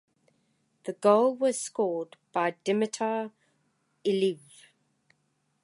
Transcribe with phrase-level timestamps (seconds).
[0.85, 3.29] The goal was scored by Dimitar
[4.03, 4.39] Iliev.